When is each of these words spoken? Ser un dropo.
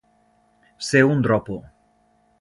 Ser 0.87 1.03
un 1.11 1.21
dropo. 1.27 1.61